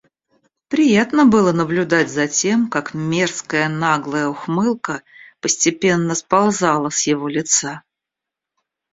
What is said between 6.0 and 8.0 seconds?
сползала с его лица.